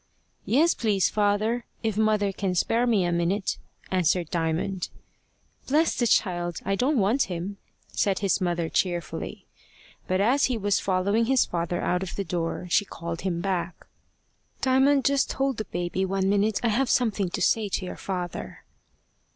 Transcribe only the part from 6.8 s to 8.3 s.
want him," said